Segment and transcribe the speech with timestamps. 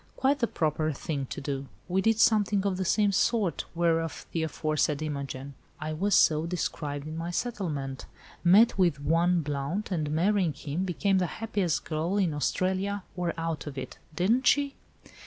[0.15, 1.67] "Quite the proper thing to do.
[1.87, 7.05] We did something of the same sort, whereof the aforesaid Imogen (I was so described
[7.07, 8.07] in my settlement)
[8.43, 13.67] met with one Blount, and marrying him, became the happiest girl in Australia or out
[13.67, 13.99] of it.
[14.15, 14.73] Didn't she?"